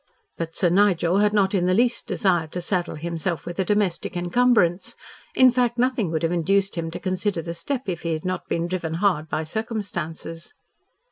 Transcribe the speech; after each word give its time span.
But 0.35 0.55
Sir 0.55 0.69
Nigel 0.71 1.17
had 1.19 1.31
not 1.31 1.53
in 1.53 1.67
the 1.67 1.75
least 1.75 2.07
desired 2.07 2.51
to 2.53 2.59
saddle 2.61 2.95
himself 2.95 3.45
with 3.45 3.59
a 3.59 3.63
domestic 3.63 4.17
encumbrance, 4.17 4.95
in 5.35 5.51
fact 5.51 5.77
nothing 5.77 6.09
would 6.09 6.23
have 6.23 6.31
induced 6.31 6.73
him 6.73 6.89
to 6.89 6.99
consider 6.99 7.43
the 7.43 7.53
step 7.53 7.83
if 7.85 8.01
he 8.01 8.13
had 8.13 8.25
not 8.25 8.47
been 8.47 8.65
driven 8.67 8.95
hard 8.95 9.29
by 9.29 9.43
circumstances. 9.43 10.55